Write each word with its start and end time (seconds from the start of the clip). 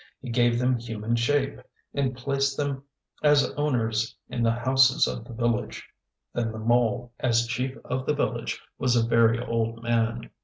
He 0.19 0.31
gave 0.31 0.57
them 0.57 0.79
human 0.79 1.15
shape, 1.15 1.59
and 1.93 2.17
placed 2.17 2.57
them 2.57 2.85
as 3.21 3.51
owners 3.51 4.15
in 4.29 4.41
the 4.41 4.49
houses 4.51 5.05
of 5.07 5.25
the 5.25 5.31
village. 5.33 5.87
Then 6.33 6.51
the 6.51 6.57
mole, 6.57 7.13
as 7.19 7.45
chief 7.45 7.77
of 7.85 8.07
the 8.07 8.15
village, 8.15 8.59
was 8.79 8.95
a 8.95 9.05
very 9.07 9.39
old 9.45 9.83
man. 9.83 10.31